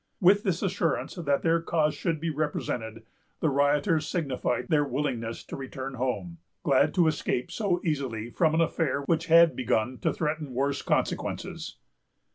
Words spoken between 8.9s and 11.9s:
which had begun to threaten worse consequences.